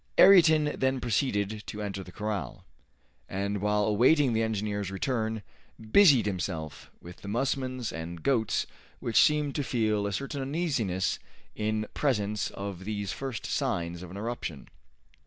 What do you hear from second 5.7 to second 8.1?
busied himself with the musmons